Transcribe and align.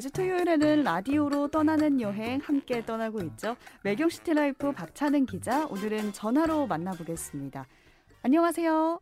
매주 0.00 0.10
토요일에는 0.12 0.82
라디오로 0.82 1.48
떠나는 1.48 2.00
여행 2.00 2.40
함께 2.40 2.82
떠나고 2.82 3.20
있죠. 3.20 3.54
매경 3.84 4.32
시티라이프 4.32 4.72
박찬은 4.72 5.26
기자, 5.26 5.66
오늘은 5.66 6.14
전화로 6.14 6.66
만나보겠습니다. 6.68 7.66
안녕하세요. 8.22 8.98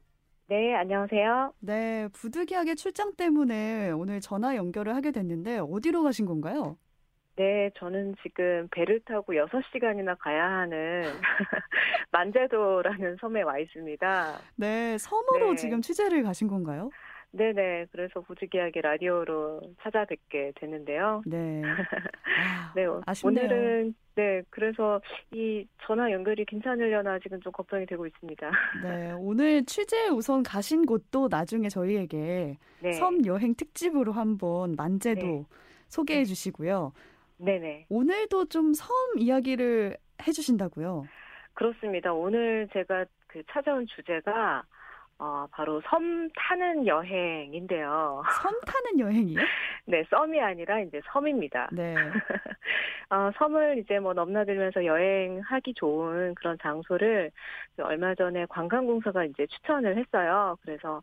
네, 0.49 0.75
안녕하세요. 0.75 1.53
네, 1.61 2.09
부득이하게 2.13 2.75
출장 2.75 3.15
때문에 3.15 3.93
오늘 3.93 4.19
전화 4.21 4.57
연결을 4.57 4.97
하게 4.97 5.13
됐는데 5.13 5.61
어디로 5.61 6.03
가신 6.03 6.27
건가요? 6.27 6.77
네, 7.37 7.71
저는 7.77 8.17
지금 8.25 8.67
배를 8.73 8.99
타고 9.05 9.35
6시간이나 9.35 10.19
가야 10.19 10.45
하는 10.45 11.05
만재도라는 12.11 13.19
섬에 13.21 13.43
와 13.43 13.57
있습니다. 13.61 14.39
네, 14.57 14.99
섬으로 14.99 15.51
네. 15.51 15.55
지금 15.55 15.81
취재를 15.81 16.25
가신 16.25 16.49
건가요? 16.49 16.91
네네, 17.31 17.87
그래서 17.93 18.21
부득이하게 18.23 18.81
라디오로 18.81 19.61
찾아뵙게 19.83 20.53
됐는데요. 20.57 21.23
네. 21.27 21.63
아, 22.41 22.73
네, 22.75 22.87
아쉽네요. 23.07 23.45
오늘은, 23.45 23.95
네, 24.15 24.43
그래서 24.51 25.01
이 25.33 25.67
전화 25.83 26.11
연결이 26.11 26.45
괜찮으려나 26.47 27.19
지금 27.19 27.41
좀 27.41 27.53
걱정이 27.53 27.85
되고 27.87 28.07
있습니다. 28.07 28.51
네, 28.83 29.13
오늘 29.19 29.65
취재 29.67 30.09
우선 30.09 30.43
가신 30.43 30.87
곳도 30.87 31.29
나중에 31.31 31.69
저희에게 31.69 32.57
네. 32.81 32.93
섬 32.93 33.25
여행 33.27 33.55
특집으로 33.55 34.13
한번 34.13 34.75
만제도 34.77 35.27
네. 35.27 35.45
소개해 35.89 36.25
주시고요. 36.25 36.93
네네. 37.39 37.87
오늘도 37.91 38.47
좀 38.47 38.73
섬 38.75 38.89
이야기를 39.19 39.97
해 40.27 40.33
주신다고요. 40.33 41.05
그렇습니다. 41.55 42.13
오늘 42.13 42.69
제가 42.73 43.05
그 43.27 43.43
찾아온 43.51 43.87
주제가, 43.87 44.65
어, 45.21 45.47
바로 45.51 45.81
섬 45.87 46.29
타는 46.31 46.87
여행인데요. 46.87 48.23
섬 48.41 48.53
타는 48.61 49.01
여행이요? 49.01 49.41
네, 49.87 50.05
썸이 50.11 50.41
아니라 50.41 50.81
이제 50.81 51.01
섬입니다. 51.13 51.71
네. 51.73 51.95
어, 53.11 53.31
섬을 53.37 53.79
이제 53.79 53.99
뭐 53.99 54.13
넘나들면서 54.15 54.85
여행하기 54.85 55.75
좋은 55.75 56.35
그런 56.37 56.57
장소를 56.63 57.33
그 57.75 57.83
얼마 57.83 58.15
전에 58.15 58.47
관광공사가 58.47 59.25
이제 59.25 59.47
추천을 59.47 59.97
했어요. 59.99 60.57
그래서 60.63 61.03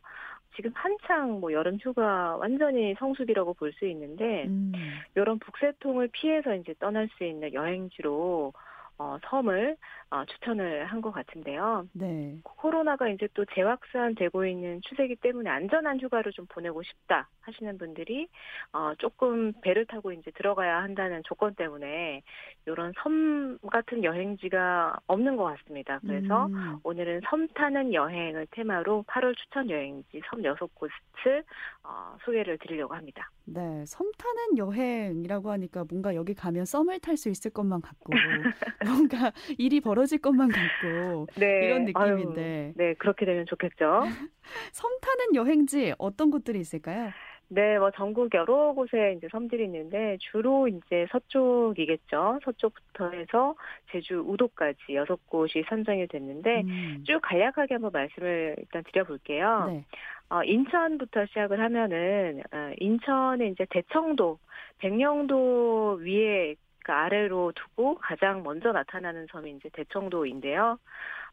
지금 0.54 0.70
한창 0.74 1.38
뭐 1.40 1.52
여름 1.52 1.76
휴가 1.76 2.36
완전히 2.36 2.94
성수기라고 2.98 3.52
볼 3.54 3.72
수 3.74 3.84
있는데 3.86 4.44
음, 4.46 4.72
이런 5.14 5.38
북새통을 5.38 6.08
피해서 6.12 6.54
이제 6.54 6.72
떠날 6.78 7.08
수 7.18 7.24
있는 7.24 7.52
여행지로 7.52 8.54
어, 8.98 9.18
섬을 9.28 9.76
어, 10.10 10.24
추천을 10.24 10.84
한 10.86 11.00
것 11.00 11.12
같은데요. 11.12 11.86
네. 11.92 12.38
코로나가 12.42 13.08
이제 13.08 13.28
또 13.34 13.44
재확산되고 13.54 14.46
있는 14.46 14.80
추세이기 14.82 15.16
때문에 15.16 15.50
안전한 15.50 16.00
휴가를 16.00 16.32
좀 16.32 16.46
보내고 16.48 16.82
싶다 16.82 17.28
하시는 17.42 17.76
분들이 17.78 18.26
어 18.72 18.92
조금 18.98 19.52
배를 19.60 19.84
타고 19.86 20.10
이제 20.12 20.30
들어가야 20.32 20.82
한다는 20.82 21.22
조건 21.24 21.54
때문에 21.54 22.22
이런 22.66 22.92
섬 23.02 23.58
같은 23.70 24.02
여행지가 24.02 24.96
없는 25.06 25.36
것 25.36 25.44
같습니다. 25.44 26.00
그래서 26.00 26.46
음, 26.46 26.78
오늘은 26.82 27.20
섬 27.28 27.46
타는 27.48 27.92
여행을 27.94 28.46
테마로 28.50 29.04
8월 29.06 29.36
추천 29.36 29.68
여행지 29.70 30.20
섬 30.30 30.42
여섯 30.44 30.74
곳을 30.74 31.44
어, 31.84 32.16
소개를 32.24 32.58
드리려고 32.58 32.94
합니다. 32.94 33.30
네. 33.44 33.84
섬 33.86 34.10
타는 34.18 34.58
여행이라고 34.58 35.50
하니까 35.52 35.84
뭔가 35.88 36.14
여기 36.16 36.34
가면 36.34 36.64
썸을 36.64 36.98
탈 37.00 37.16
수 37.16 37.28
있을 37.28 37.52
것만 37.52 37.80
같고 37.80 38.12
뭔가 38.86 39.32
일이 39.58 39.80
벌어질 39.80 40.18
것만 40.18 40.48
같고 40.48 41.26
네, 41.36 41.66
이런 41.66 41.86
아유, 41.94 42.16
느낌인데 42.16 42.72
네, 42.76 42.94
그렇게 42.94 43.26
되면 43.26 43.46
좋겠죠. 43.46 44.02
섬 44.72 44.90
타는 45.00 45.34
여행지 45.34 45.94
어떤 45.98 46.30
곳들이 46.30 46.60
있을까요? 46.60 47.10
네, 47.48 47.78
뭐 47.78 47.92
전국 47.92 48.34
여러 48.34 48.72
곳에 48.72 49.14
이제 49.16 49.28
섬들이 49.30 49.64
있는데 49.66 50.16
주로 50.20 50.66
이제 50.66 51.06
서쪽이겠죠. 51.12 52.40
서쪽부터 52.44 53.10
해서 53.10 53.54
제주 53.92 54.24
우도까지 54.26 54.94
여섯 54.94 55.24
곳이 55.28 55.64
선정이 55.68 56.08
됐는데 56.08 56.62
음, 56.62 57.04
쭉 57.06 57.20
간략하게 57.22 57.74
한번 57.74 57.92
말씀을 57.92 58.56
일단 58.58 58.82
드려볼게요. 58.90 59.66
네. 59.68 59.84
어, 60.28 60.42
인천부터 60.42 61.26
시작을 61.26 61.60
하면은 61.60 62.42
어, 62.52 62.72
인천의 62.78 63.52
이제 63.52 63.64
대청도, 63.70 64.38
백령도 64.78 66.00
위에 66.00 66.56
그 66.86 66.92
아래로 66.92 67.50
두고 67.56 67.96
가장 67.96 68.44
먼저 68.44 68.70
나타나는 68.70 69.26
섬이 69.32 69.50
이제 69.50 69.68
대청도인데요. 69.72 70.78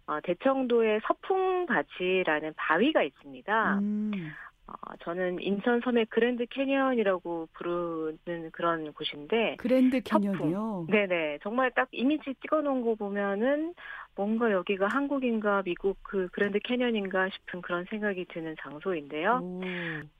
어, 0.07 0.19
대청도에 0.23 1.01
서풍바지라는 1.05 2.53
바위가 2.55 3.03
있습니다. 3.03 3.77
음, 3.77 4.33
어, 4.65 4.73
저는 5.01 5.39
인천 5.41 5.79
섬의 5.81 6.07
그랜드 6.07 6.47
캐니언이라고 6.47 7.49
부르는 7.53 8.49
그런 8.51 8.91
곳인데, 8.93 9.57
그랜드 9.59 10.01
캐년이요. 10.01 10.87
네네. 10.89 11.37
정말 11.43 11.69
딱 11.69 11.87
이미지 11.91 12.33
찍어 12.41 12.61
놓은 12.61 12.81
거 12.81 12.95
보면은 12.95 13.75
뭔가 14.15 14.51
여기가 14.51 14.87
한국인가 14.87 15.63
미국 15.63 15.97
그 16.03 16.27
그랜드 16.31 16.59
캐니언인가 16.59 17.29
싶은 17.29 17.61
그런 17.61 17.85
생각이 17.85 18.25
드는 18.25 18.55
장소인데요. 18.61 19.39
오, 19.41 19.61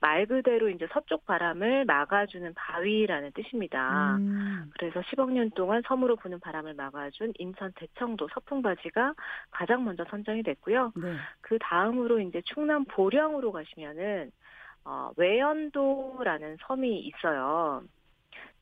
말 0.00 0.26
그대로 0.26 0.68
이제 0.68 0.86
서쪽 0.92 1.24
바람을 1.26 1.84
막아주는 1.84 2.54
바위라는 2.54 3.32
뜻입니다. 3.32 4.16
음, 4.16 4.70
그래서 4.78 5.00
10억 5.00 5.30
년 5.30 5.50
동안 5.52 5.82
섬으로 5.86 6.16
부는 6.16 6.40
바람을 6.40 6.74
막아준 6.74 7.32
인천 7.38 7.72
대청도 7.76 8.28
서풍바지가 8.34 9.14
가장 9.50 9.84
먼저 9.84 10.04
선정이 10.10 10.42
됐고요. 10.42 10.92
네. 10.96 11.16
그 11.40 11.58
다음으로 11.60 12.18
이제 12.20 12.42
충남 12.46 12.84
보령으로 12.86 13.52
가시면은 13.52 14.32
어, 14.84 15.10
외연도라는 15.16 16.58
섬이 16.66 16.98
있어요. 17.00 17.82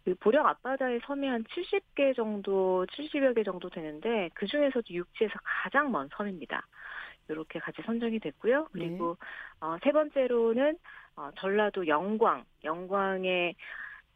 그 0.05 0.15
보령 0.17 0.47
앞바다의 0.47 1.01
섬이 1.07 1.29
한 1.29 1.45
70개 1.45 2.15
정도, 2.17 2.85
70여 2.87 3.35
개 3.35 3.45
정도 3.45 3.69
되는데 3.71 4.31
그 4.35 4.47
중에서도 4.47 4.85
육지에서 4.89 5.35
가장 5.43 5.93
먼 5.93 6.09
섬입니다. 6.17 6.67
이렇게 7.29 7.59
같이 7.61 7.83
선정이 7.83 8.19
됐고요. 8.19 8.69
그리고 8.73 9.17
어, 9.61 9.77
세 9.83 9.93
번째로는 9.93 10.77
어, 11.17 11.31
전라도 11.37 11.87
영광, 11.87 12.45
영광의 12.65 13.55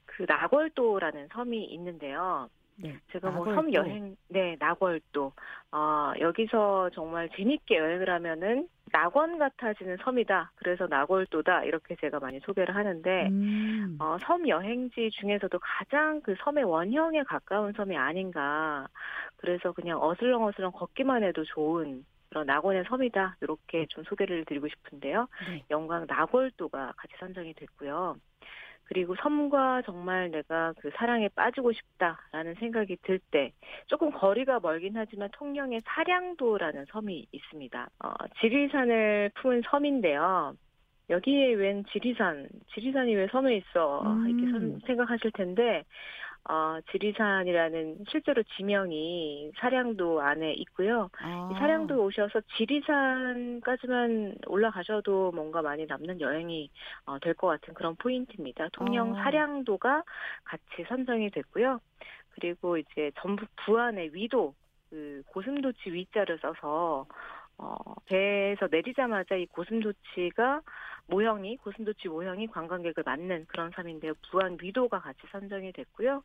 그 0.04 0.24
나골도라는 0.26 1.28
섬이 1.32 1.64
있는데요. 1.64 2.48
네. 2.76 2.96
제가 3.12 3.30
뭐. 3.30 3.44
섬 3.54 3.72
여행, 3.72 4.16
네, 4.28 4.56
나골도. 4.58 5.32
어, 5.72 6.12
여기서 6.20 6.90
정말 6.94 7.28
재밌게 7.36 7.76
여행을 7.76 8.10
하면은 8.10 8.68
낙원 8.92 9.38
같아지는 9.38 9.96
섬이다. 10.02 10.52
그래서 10.56 10.86
나골도다. 10.86 11.64
이렇게 11.64 11.96
제가 11.96 12.20
많이 12.20 12.38
소개를 12.40 12.74
하는데, 12.74 13.28
음, 13.28 13.96
어, 13.98 14.16
섬 14.22 14.46
여행지 14.48 15.10
중에서도 15.10 15.58
가장 15.58 16.20
그 16.20 16.34
섬의 16.44 16.64
원형에 16.64 17.24
가까운 17.24 17.72
섬이 17.72 17.96
아닌가. 17.96 18.86
그래서 19.36 19.72
그냥 19.72 20.00
어슬렁어슬렁 20.02 20.72
걷기만 20.72 21.24
해도 21.24 21.44
좋은 21.44 22.04
그런 22.28 22.46
낙원의 22.46 22.84
섬이다. 22.88 23.36
이렇게 23.40 23.86
좀 23.88 24.04
소개를 24.04 24.44
드리고 24.44 24.68
싶은데요. 24.68 25.26
네. 25.48 25.64
영광 25.70 26.06
나골도가 26.06 26.92
같이 26.96 27.14
선정이 27.18 27.54
됐고요. 27.54 28.16
그리고 28.86 29.14
섬과 29.16 29.82
정말 29.82 30.30
내가 30.30 30.72
그 30.80 30.90
사랑에 30.94 31.28
빠지고 31.28 31.72
싶다라는 31.72 32.54
생각이 32.54 32.96
들 33.02 33.18
때 33.30 33.52
조금 33.86 34.10
거리가 34.12 34.60
멀긴 34.60 34.96
하지만 34.96 35.28
통영의 35.32 35.82
사량도라는 35.84 36.86
섬이 36.90 37.26
있습니다. 37.32 37.88
어, 38.04 38.10
지리산을 38.40 39.32
품은 39.34 39.62
섬인데요. 39.70 40.54
여기에 41.10 41.54
웬 41.54 41.84
지리산, 41.92 42.48
지리산이 42.74 43.14
왜 43.14 43.28
섬에 43.28 43.56
있어? 43.56 44.02
이렇게 44.26 44.46
음. 44.46 44.52
선- 44.52 44.80
생각하실 44.86 45.30
텐데, 45.32 45.84
어, 46.48 46.78
지리산이라는 46.92 48.04
실제로 48.08 48.42
지명이 48.56 49.50
사량도 49.58 50.20
안에 50.20 50.52
있고요. 50.54 51.10
아, 51.20 51.50
이 51.52 51.58
사량도 51.58 52.04
오셔서 52.04 52.40
지리산까지만 52.56 54.36
올라가셔도 54.46 55.32
뭔가 55.32 55.60
많이 55.62 55.86
남는 55.86 56.20
여행이 56.20 56.70
어, 57.06 57.18
될 57.18 57.34
것 57.34 57.48
같은 57.48 57.74
그런 57.74 57.96
포인트입니다. 57.96 58.68
통영 58.72 59.16
아. 59.16 59.24
사량도가 59.24 60.04
같이 60.44 60.84
선정이 60.88 61.30
됐고요. 61.30 61.80
그리고 62.30 62.76
이제 62.78 63.10
전북 63.20 63.48
부안의 63.64 64.14
위도 64.14 64.54
그 64.90 65.22
고슴도치 65.28 65.90
위자를 65.92 66.38
써서 66.38 67.06
어, 67.58 67.74
배에서 68.06 68.68
내리자마자 68.70 69.34
이 69.34 69.46
고슴도치가 69.46 70.60
모형이 71.08 71.56
고슴도치 71.58 72.08
모형이 72.08 72.48
관광객을 72.48 73.02
맞는 73.04 73.46
그런 73.46 73.70
섬인데요. 73.70 74.14
부안 74.30 74.58
위도가 74.60 75.00
같이 75.00 75.20
선정이 75.30 75.72
됐고요. 75.72 76.22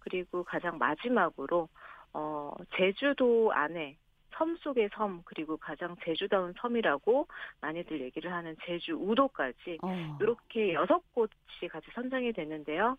그리고 0.00 0.42
가장 0.44 0.78
마지막으로 0.78 1.68
어, 2.12 2.54
제주도 2.76 3.52
안에 3.52 3.96
섬 4.36 4.56
속의 4.56 4.90
섬 4.94 5.22
그리고 5.24 5.56
가장 5.56 5.96
제주다운 6.04 6.54
섬이라고 6.60 7.28
많이들 7.60 8.00
얘기를 8.00 8.32
하는 8.32 8.56
제주 8.64 8.94
우도까지 8.94 9.78
어. 9.82 10.18
이렇게 10.20 10.74
여섯 10.74 11.00
곳이 11.14 11.68
같이 11.70 11.86
선정이 11.94 12.32
됐는데요. 12.32 12.96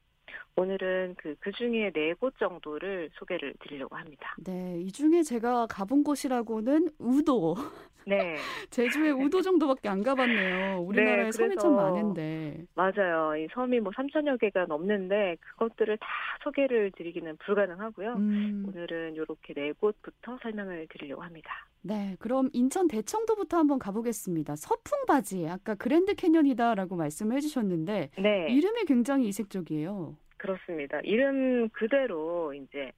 오늘은 0.56 1.16
그, 1.18 1.36
그 1.40 1.52
중에 1.52 1.92
네 1.92 2.14
곳 2.20 2.38
정도를 2.40 3.10
소개를 3.14 3.54
드리려고 3.60 3.96
합니다. 3.98 4.36
네, 4.46 4.80
이 4.80 4.92
중에 4.92 5.22
제가 5.24 5.68
가본 5.68 6.04
곳이라고는 6.04 6.90
우도. 7.00 7.56
네. 8.08 8.36
제주에 8.70 9.10
우도 9.12 9.42
정도밖에 9.42 9.90
안 9.90 10.02
가봤네요. 10.04 10.80
우리나라에 10.82 11.26
네, 11.26 11.32
섬이 11.32 11.56
참 11.58 11.76
많은데. 11.76 12.64
맞아요. 12.76 13.36
이 13.36 13.48
섬이 13.54 13.80
뭐 13.82 13.92
3천여 13.92 14.40
개가 14.40 14.66
넘는데 14.68 15.38
그것들을 15.42 15.98
다 15.98 16.08
소개를 16.44 16.92
드리기는 16.96 17.36
불가능하고요. 17.38 18.14
음, 18.14 18.66
오늘은 18.68 19.16
이렇게 19.16 19.54
네 19.56 19.72
곳부터 19.74 20.38
설명을 20.44 20.88
드리려고 20.90 21.24
합니다. 21.24 21.50
네, 21.88 22.16
그럼 22.18 22.50
인천 22.52 22.88
대청도부터 22.88 23.58
한번 23.58 23.78
가보겠습니다. 23.78 24.56
서풍 24.56 25.06
바지, 25.06 25.48
아까 25.48 25.76
그랜드 25.76 26.16
캐년이다라고 26.16 26.96
말씀을 26.96 27.38
해주셨는데 27.38 28.10
네. 28.18 28.48
이름이 28.50 28.86
굉장히 28.86 29.28
이색적이에요. 29.28 30.18
그렇습니다. 30.38 31.00
이름 31.04 31.70
그대로 31.70 32.56
이제 32.56 32.92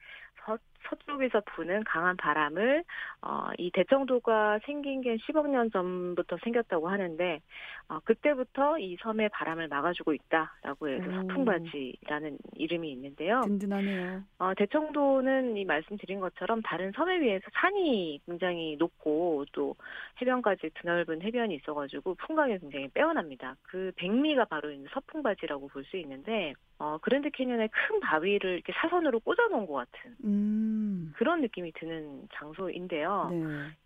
서, 0.46 0.58
서쪽에서 0.88 1.42
부는 1.54 1.84
강한 1.84 2.16
바람을 2.16 2.86
어, 3.30 3.50
이 3.58 3.70
대청도가 3.72 4.60
생긴 4.66 5.02
게 5.02 5.18
10억 5.18 5.50
년 5.50 5.70
전부터 5.70 6.38
생겼다고 6.46 6.88
하는데 6.88 7.42
어, 7.90 8.00
그때부터 8.06 8.80
이 8.80 8.96
섬의 9.02 9.30
바람을 9.30 9.68
막아주고 9.68 10.14
있다라고 10.14 10.88
해서 10.88 11.04
오. 11.10 11.12
서풍바지라는 11.12 12.38
이름이 12.56 12.90
있는데요. 12.94 13.42
든든하네요. 13.42 14.24
어, 14.40 14.54
대청도는 14.56 15.58
이 15.58 15.66
말씀드린 15.66 16.22
것처럼 16.22 16.62
다른 16.62 16.94
섬에 16.94 17.20
비해서 17.20 17.44
산이 17.54 18.22
굉장히 18.26 18.78
높고 18.80 19.44
또 19.52 19.76
해변까지 20.22 20.70
드넓은 20.76 21.22
해변이 21.22 21.56
있어가지고 21.56 22.16
풍광이 22.16 22.60
굉장히 22.60 22.88
빼어납니다. 22.94 23.58
그 23.64 23.92
백미가 23.98 24.46
바로 24.46 24.72
이제 24.72 24.86
서풍바지라고 24.94 25.68
볼 25.68 25.88
수 25.88 25.96
있는데 25.98 26.54
어, 26.80 26.98
그랜드 27.02 27.30
캐년의 27.32 27.70
큰 27.70 28.00
바위를 28.02 28.52
이렇게 28.52 28.72
사선으로 28.74 29.20
꽂아놓은 29.22 29.66
것 29.66 29.74
같은 29.74 30.16
음, 30.24 31.12
그런 31.16 31.42
느낌이 31.42 31.72
드는 31.74 32.28
장소인데요. 32.36 33.17
네. 33.32 33.38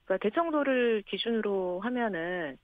그러니까 0.05 0.17
대청도를 0.21 1.03
기준으로 1.07 1.79
하면은 1.81 2.57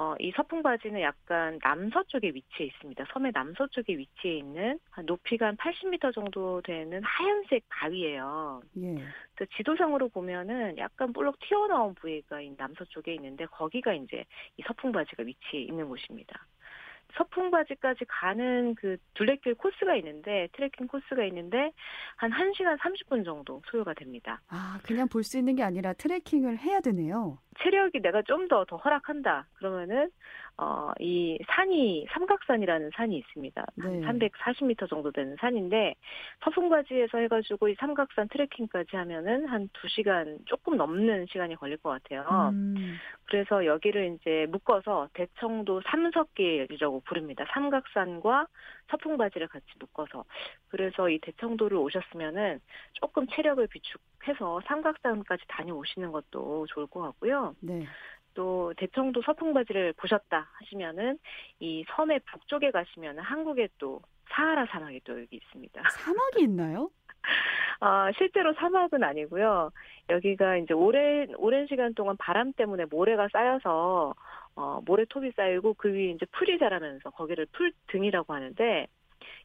어, 0.00 0.14
이 0.20 0.30
서풍 0.36 0.62
바지는 0.62 1.00
약간 1.00 1.58
남서쪽에 1.60 2.28
위치해 2.28 2.66
있습니다. 2.66 3.04
섬의 3.12 3.32
남서쪽에 3.34 3.98
위치해 3.98 4.36
있는 4.36 4.78
한 4.90 5.06
높이가 5.06 5.46
한 5.48 5.56
80m 5.56 6.14
정도 6.14 6.62
되는 6.62 7.02
하얀색 7.02 7.64
바위예요. 7.68 8.62
예. 8.80 8.94
그 9.34 9.44
지도상으로 9.56 10.08
보면은 10.10 10.78
약간 10.78 11.12
볼록 11.12 11.36
튀어나온 11.40 11.96
부위가 11.96 12.40
이 12.40 12.54
남서쪽에 12.56 13.12
있는데 13.14 13.46
거기가 13.46 13.92
이제 13.92 14.24
이 14.56 14.62
서풍 14.68 14.92
바지가 14.92 15.24
위치해 15.24 15.64
있는 15.64 15.88
곳입니다. 15.88 16.46
서풍바지까지 17.14 18.04
가는 18.06 18.74
그 18.74 18.96
둘레길 19.14 19.54
코스가 19.54 19.96
있는데 19.96 20.48
트레킹 20.52 20.86
코스가 20.86 21.24
있는데 21.24 21.72
한 22.16 22.30
1시간 22.30 22.78
30분 22.78 23.24
정도 23.24 23.62
소요가 23.70 23.94
됩니다. 23.94 24.40
아, 24.48 24.78
그냥 24.84 25.08
볼 25.08 25.22
수 25.24 25.36
있는 25.38 25.56
게 25.56 25.62
아니라 25.62 25.92
트레킹을 25.94 26.58
해야 26.58 26.80
되네요. 26.80 27.38
체력이 27.62 28.00
내가 28.00 28.22
좀 28.22 28.46
더더 28.48 28.76
허락한다. 28.76 29.46
그러면은 29.54 30.10
어, 30.60 30.90
이 30.98 31.38
산이 31.46 32.06
삼각산이라는 32.10 32.90
산이 32.96 33.16
있습니다. 33.16 33.64
네. 33.76 34.00
한 34.02 34.18
340m 34.18 34.88
정도 34.88 35.12
되는 35.12 35.36
산인데 35.38 35.94
서풍바지에서 36.42 37.18
해가지고 37.18 37.68
이 37.68 37.76
삼각산 37.78 38.28
트레킹까지 38.28 38.96
하면은 38.96 39.46
한 39.46 39.68
2시간 39.68 40.38
조금 40.46 40.76
넘는 40.76 41.26
시간이 41.30 41.54
걸릴 41.54 41.76
것 41.76 41.90
같아요. 41.90 42.50
음, 42.52 42.96
그래서 43.26 43.64
여기를 43.66 44.16
이제 44.16 44.46
묶어서 44.50 45.08
대청도 45.12 45.82
삼석길이라고 45.86 47.02
부릅니다. 47.02 47.44
삼각산과 47.52 48.48
서풍바지를 48.90 49.46
같이 49.46 49.66
묶어서. 49.78 50.24
그래서 50.70 51.08
이 51.08 51.20
대청도를 51.20 51.76
오셨으면은 51.76 52.58
조금 52.94 53.28
체력을 53.28 53.64
비축해서 53.68 54.60
삼각산까지 54.66 55.44
다녀오시는 55.46 56.10
것도 56.10 56.66
좋을 56.66 56.88
것 56.88 57.02
같고요. 57.02 57.54
네. 57.60 57.86
또 58.34 58.72
대청도 58.76 59.22
서풍바지를 59.22 59.94
보셨다 59.94 60.50
하시면은 60.54 61.18
이 61.60 61.84
섬의 61.96 62.20
북쪽에 62.30 62.70
가시면은 62.70 63.22
한국에 63.22 63.68
또 63.78 64.00
사하라 64.30 64.66
사막이 64.66 65.00
또 65.04 65.20
여기 65.20 65.36
있습니다. 65.36 65.82
사막이 65.90 66.42
있나요? 66.42 66.90
아, 67.80 68.10
실제로 68.16 68.52
사막은 68.54 69.04
아니고요. 69.04 69.70
여기가 70.10 70.56
이제 70.56 70.74
오랜, 70.74 71.32
오랜 71.36 71.66
시간 71.68 71.94
동안 71.94 72.16
바람 72.18 72.52
때문에 72.52 72.86
모래가 72.86 73.28
쌓여서, 73.32 74.14
어, 74.56 74.80
모래톱이 74.84 75.32
쌓이고 75.36 75.74
그 75.74 75.92
위에 75.92 76.10
이제 76.10 76.26
풀이 76.32 76.58
자라면서 76.58 77.10
거기를 77.10 77.46
풀등이라고 77.52 78.34
하는데, 78.34 78.86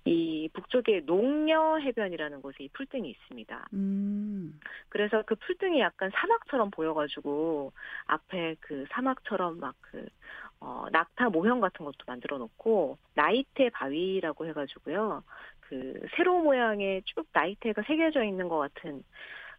이 0.06 0.50
북쪽에 0.54 1.02
농녀 1.06 1.78
해변이라는 1.78 2.42
곳에 2.42 2.66
이 2.66 2.70
풀등이 2.70 3.10
있습니다. 3.10 3.68
음, 3.74 4.60
그래서 4.90 5.24
그 5.26 5.36
풀등이 5.36 5.80
약간 5.80 6.12
사막처럼 6.14 6.72
보여가지고, 6.72 7.72
앞에 8.06 8.56
그 8.60 8.86
사막처럼 8.92 9.60
막 9.60 9.76
그, 9.82 10.08
어, 10.60 10.86
낙타 10.92 11.30
모형 11.30 11.60
같은 11.60 11.86
것도 11.86 11.98
만들어 12.06 12.38
놓고, 12.38 12.98
나이테 13.14 13.70
바위라고 13.70 14.46
해가지고요. 14.48 15.24
그, 15.62 16.06
세로 16.16 16.40
모양의 16.42 17.04
쭉 17.06 17.26
나이테가 17.32 17.84
새겨져 17.84 18.24
있는 18.24 18.50
것 18.50 18.58
같은 18.58 19.04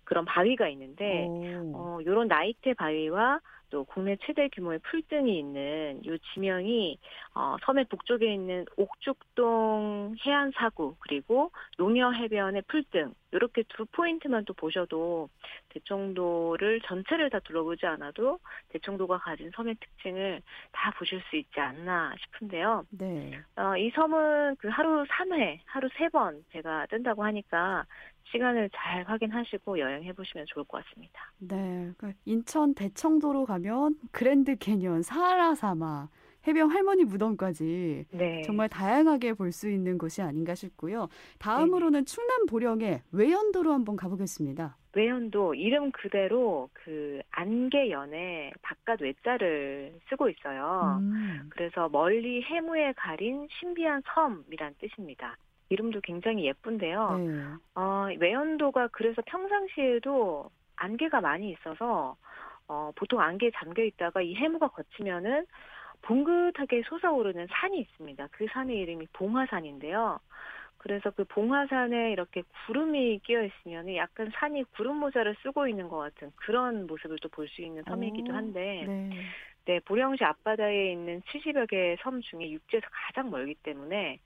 그런 0.05 0.25
바위가 0.25 0.69
있는데, 0.69 1.25
오, 1.27 1.73
어, 1.75 1.99
요런 2.05 2.29
나이테 2.29 2.75
바위와 2.75 3.41
또 3.75 3.83
국내 3.83 4.17
최대 4.25 4.49
규모의 4.51 4.79
풀등이 4.85 5.37
있는 5.37 6.01
요 6.07 6.17
지명이 6.33 6.97
어, 7.35 7.57
섬의 7.67 7.87
북쪽에 7.87 8.33
있는 8.33 8.65
옥죽동 8.77 10.15
해안 10.25 10.53
사구 10.55 10.95
그리고 11.01 11.51
농여 11.77 12.13
해변의 12.13 12.63
풀등 12.69 13.15
이렇게 13.33 13.65
두 13.71 13.85
포인트만 13.87 14.45
또 14.45 14.55
보셔도 14.55 15.29
대청도를 15.71 16.83
전체를 16.83 17.31
다 17.31 17.41
둘러보지 17.41 17.85
않아도 17.85 18.39
대청도가 18.69 19.19
가진 19.19 19.51
섬의 19.57 19.75
특징을 19.81 20.41
다 20.71 20.93
보실 20.97 21.21
수 21.29 21.35
있지 21.35 21.59
않나 21.59 22.15
싶은데요. 22.21 22.85
네. 22.91 23.41
어, 23.57 23.77
이 23.77 23.91
섬은 23.91 24.55
그 24.61 24.69
하루 24.69 25.03
3회, 25.03 25.59
하루 25.65 25.89
3번 25.89 26.45
배가 26.51 26.87
뜬다고 26.87 27.25
하니까 27.25 27.85
시간을 28.31 28.71
잘 28.75 29.05
확인하시고 29.05 29.79
여행해 29.79 30.13
보시면 30.13 30.47
좋을 30.49 30.65
것 30.65 30.85
같습니다. 30.85 31.33
네, 31.39 31.93
그 31.99 32.13
인천 32.25 32.75
대청도로 32.75 33.45
가면 33.45 33.64
그랜드 34.13 34.57
캐년, 34.57 35.03
사하라 35.03 35.55
사막, 35.55 36.09
해병 36.47 36.71
할머니 36.71 37.05
무덤까지 37.05 38.05
네. 38.11 38.43
정말 38.43 38.69
다양하게 38.69 39.33
볼 39.33 39.51
수 39.53 39.71
있는 39.71 39.97
곳이 39.97 40.21
아닌가 40.21 40.55
싶고요. 40.55 41.09
다음으로는 41.39 42.05
충남 42.05 42.45
보령의 42.47 43.03
외연도로 43.13 43.73
한번 43.73 43.97
가보겠습니다. 43.97 44.77
외연도 44.95 45.55
이름 45.55 45.91
그대로 45.93 46.69
그 46.73 47.21
안개연에 47.31 48.53
바깥 48.63 49.01
외자를 49.01 49.95
쓰고 50.09 50.29
있어요. 50.29 50.99
음, 51.01 51.47
그래서 51.51 51.89
멀리 51.89 52.43
해무에 52.43 52.93
가린 52.97 53.49
신비한 53.59 54.03
섬이란 54.15 54.75
뜻입니다. 54.81 55.37
이름도 55.71 56.01
굉장히 56.03 56.47
예쁜데요. 56.47 57.19
네. 57.19 57.43
어, 57.77 58.09
외연도가 58.19 58.89
그래서 58.93 59.23
평상시에도 59.27 60.51
안개가 60.77 61.21
많이 61.21 61.51
있어서 61.53 62.17
어, 62.69 62.93
보통 62.97 63.21
안개에 63.21 63.51
잠겨 63.57 63.83
있다가 63.83 64.23
이 64.23 64.35
해무가 64.35 64.69
거치면은 64.69 65.47
봉긋하게 66.03 66.83
솟아오르는 66.89 67.47
산이 67.51 67.79
있습니다. 67.81 68.29
그 68.33 68.47
산의 68.53 68.79
이름이 68.79 69.09
봉화산인데요. 69.13 70.21
그래서 70.79 71.11
그 71.11 71.25
봉화산에 71.25 72.13
이렇게 72.13 72.43
구름이 72.67 73.21
끼어 73.25 73.43
있으면 73.45 73.95
약간 73.97 74.31
산이 74.35 74.65
구름 74.77 74.97
모자를 74.99 75.35
쓰고 75.43 75.67
있는 75.67 75.89
것 75.89 75.97
같은 75.99 76.31
그런 76.37 76.87
모습을 76.87 77.19
또 77.21 77.29
볼 77.31 77.49
수 77.49 77.63
있는 77.63 77.83
섬이기도 77.89 78.33
오, 78.33 78.37
한데, 78.37 78.85
네. 78.87 79.11
네, 79.67 79.81
보령시 79.81 80.23
앞바다에 80.25 80.93
있는 80.93 81.23
70여 81.23 81.67
개의 81.71 81.97
섬 82.03 82.21
중에 82.21 82.51
육지에서 82.51 82.87
가장 82.91 83.31
멀기 83.31 83.55
때문에 83.63 84.21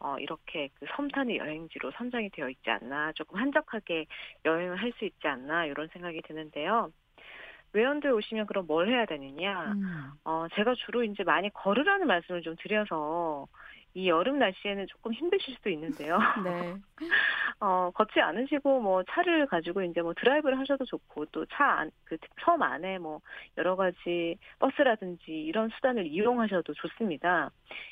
어, 0.00 0.18
이렇게 0.18 0.68
그 0.74 0.86
섬탄의 0.96 1.38
여행지로 1.38 1.92
선정이 1.92 2.30
되어 2.30 2.48
있지 2.50 2.68
않나, 2.70 3.12
조금 3.14 3.38
한적하게 3.38 4.06
여행을 4.44 4.76
할 4.80 4.92
수 4.98 5.04
있지 5.06 5.26
않나, 5.28 5.64
이런 5.66 5.88
생각이 5.88 6.20
드는데요. 6.22 6.90
외연도에 7.72 8.10
오시면 8.10 8.46
그럼 8.46 8.66
뭘 8.66 8.88
해야 8.88 9.06
되느냐? 9.06 9.72
음, 9.72 10.10
어, 10.24 10.46
제가 10.54 10.74
주로 10.74 11.02
이제 11.04 11.24
많이 11.24 11.50
걸으라는 11.50 12.06
말씀을 12.06 12.42
좀 12.42 12.56
드려서 12.60 13.46
이 13.94 14.08
여름 14.08 14.38
날씨에는 14.38 14.86
조금 14.88 15.12
힘드실 15.12 15.54
수도 15.54 15.68
있는데요. 15.70 16.18
네. 16.44 16.74
어, 17.60 17.90
걷지 17.94 18.20
않으시고 18.20 18.80
뭐 18.80 19.02
차를 19.10 19.46
가지고 19.46 19.82
이제 19.82 20.00
뭐 20.00 20.14
드라이브를 20.14 20.58
하셔도 20.58 20.84
좋고 20.86 21.26
또차 21.26 21.64
안, 21.64 21.90
그섬 22.04 22.62
안에 22.62 22.98
뭐 22.98 23.20
여러 23.58 23.76
가지 23.76 24.38
버스라든지 24.58 25.30
이런 25.30 25.68
수단을 25.76 26.06
이용하셔도 26.06 26.72
좋습니다. 26.72 27.50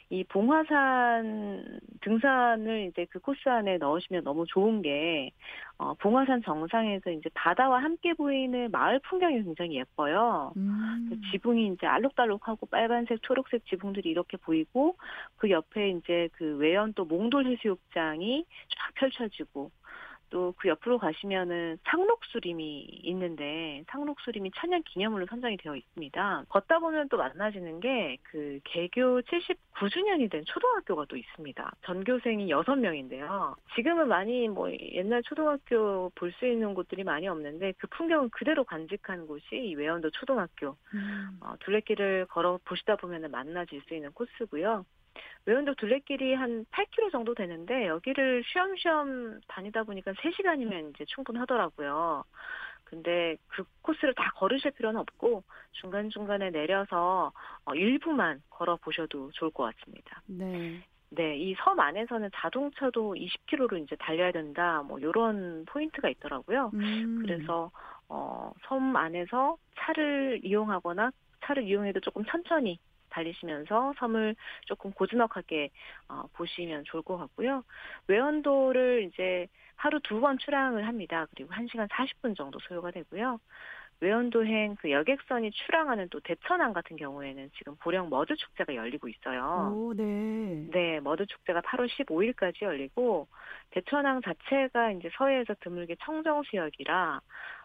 이 0.09 0.25
봉화산 0.25 1.81
등산을 2.01 2.89
이제 2.91 3.07
그 3.11 3.19
코스 3.19 3.49
안에 3.49 3.77
넣으시면 3.77 4.25
너무 4.25 4.47
좋은 4.47 4.81
게 4.81 5.31
어, 5.81 5.95
봉화산 5.95 6.43
정상에서 6.43 7.11
이제 7.11 7.31
바다와 7.33 7.83
함께 7.83 8.13
보이는 8.13 8.71
마을 8.71 8.99
풍경이 8.99 9.43
굉장히 9.43 9.77
예뻐요. 9.77 10.53
음, 10.59 11.07
그 11.09 11.19
지붕이 11.31 11.69
이제 11.69 11.87
알록달록하고 11.87 12.67
빨간색, 12.67 13.23
초록색 13.23 13.65
지붕들이 13.65 14.11
이렇게 14.11 14.37
보이고 14.37 14.99
그 15.37 15.49
옆에 15.49 15.89
이제 15.89 16.29
그 16.33 16.59
외연 16.59 16.93
또 16.93 17.07
몽돌 17.07 17.47
해수욕장이 17.47 18.45
쫙 18.45 18.95
펼쳐지고 18.97 19.71
또 20.31 20.55
그 20.57 20.69
옆으로 20.69 20.99
가시면은 20.99 21.79
상록수림이 21.85 22.81
있는데 23.05 23.85
상록수림이 23.89 24.51
천년 24.57 24.83
기념물로 24.83 25.27
선정이 25.27 25.57
되어 25.59 25.77
있습니다. 25.77 26.45
걷다 26.49 26.79
보면 26.79 27.09
또 27.09 27.17
만나지는 27.17 27.81
게 27.81 28.19
그 28.31 28.61
개교 28.65 29.21
79주년이 29.23 30.31
된 30.31 30.45
초등학교가 30.47 31.07
또 31.09 31.17
있습니다. 31.17 31.73
전교생이 31.85 32.49
6명인데요. 32.49 33.57
지금은 33.75 34.09
많이 34.09 34.49
뭐 34.49 34.71
옛날 34.71 35.23
초등학교 35.23 36.11
볼 36.15 36.31
수 36.39 36.47
있는 36.47 36.75
곳들이 36.75 37.03
많이 37.03 37.27
없는데 37.27 37.73
그 37.77 37.89
풍경을 37.89 38.29
그대로 38.31 38.63
간직한 38.63 39.27
곳이 39.27 39.45
이 39.53 39.75
외원도 39.75 40.11
초등학교. 40.11 40.77
음. 40.95 41.39
어, 41.41 41.55
둘레길을 41.61 42.27
걸어 42.27 42.61
보시다 42.65 42.95
보면 42.95 43.29
만나질 43.33 43.83
수 43.83 43.95
있는 43.95 44.13
코스고요. 44.13 44.85
외원도 45.47 45.75
둘레길이 45.75 46.35
한 46.35 46.65
8km 46.67 47.11
정도 47.13 47.35
되는데 47.35 47.87
여기를 47.87 48.43
쉬엄쉬엄 48.47 49.41
다니다 49.49 49.83
보니까 49.83 50.13
3시간이면 50.13 50.95
이제 50.95 51.05
충분하더라고요. 51.07 52.25
근데 52.85 53.37
그 53.49 53.65
코스를 53.83 54.15
다 54.15 54.33
걸으실 54.37 54.73
필요는 54.73 55.01
없고 55.01 55.45
중간중간에 55.73 56.51
내려서 56.51 57.33
어, 57.65 57.75
일부만 57.75 58.43
걸어 58.51 58.77
보셔도 58.77 59.31
좋을 59.33 59.51
것 59.53 59.75
같습니다. 59.77 60.23
네. 60.27 60.83
네, 61.13 61.37
이 61.37 61.55
섬 61.59 61.79
안에서는 61.81 62.31
자동차도 62.35 63.15
20km로 63.15 63.83
이제 63.83 63.97
달려야 63.97 64.31
된다, 64.31 64.83
뭐, 64.87 65.01
요런 65.03 65.65
포인트가 65.67 66.09
있더라고요. 66.09 66.71
음. 66.75 67.23
그래서, 67.23 67.71
어, 68.09 68.53
섬 68.69 68.95
안에서 68.95 69.57
차를 69.77 70.41
이용하거나 70.45 71.11
차를 71.43 71.65
이용해도 71.65 71.99
조금 72.01 72.25
천천히 72.27 72.79
달리시면서 73.11 73.95
섬을 73.99 74.35
조금 74.67 74.93
고즈넉하게 74.93 75.71
어, 76.09 76.25
보시면 76.35 76.85
좋을 76.85 77.03
것 77.03 77.17
같고요. 77.19 77.65
외원도를 78.09 79.05
이제 79.13 79.47
하루 79.77 80.01
두 80.01 80.21
번 80.21 80.37
출항을 80.39 80.87
합니다. 80.87 81.27
그리고 81.35 81.53
1시간 81.55 81.89
40분 81.89 82.37
정도 82.37 82.59
소요가 82.61 82.91
되고요. 82.91 83.39
외원도행 84.01 84.77
그 84.81 84.91
여객선이 84.91 85.51
출항하는 85.51 86.09
또 86.11 86.21
대천항 86.21 86.73
같은 86.73 86.97
경우에는 86.97 87.51
지금 87.59 87.77
보령 87.81 88.09
머드 88.09 88.35
축제가 88.35 88.75
열리고 88.75 89.09
있어요. 89.09 89.73
오, 89.75 89.93
네. 89.95 90.67
네, 90.73 91.01
머드 91.01 91.27
축제가 91.27 91.61
8월 91.61 91.87
15일까지 91.89 92.63
열리고 92.63 93.29
대천항 93.71 94.23
자체가 94.23 94.93
이제 94.93 95.11
서해에서 95.19 95.55
드물게 95.61 95.97
청정수역이라 96.05 97.21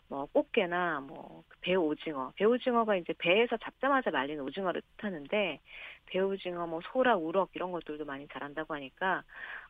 뭐 0.07 0.25
꽃게나 0.27 1.01
뭐 1.01 1.43
배 1.65 1.73
오징어, 1.73 2.31
배 2.35 2.45
오징어가 2.45 2.95
이제 2.95 3.11
배에서 3.17 3.57
잡자마자 3.57 4.11
말린 4.11 4.39
오징어를 4.39 4.83
뜻하는데 4.97 5.59
배 6.05 6.19
오징어, 6.19 6.67
뭐 6.67 6.79
소라, 6.93 7.17
우럭 7.17 7.49
이런 7.55 7.71
것들도 7.71 8.05
많이 8.05 8.27
자란다고 8.27 8.75
하니까 8.75 9.23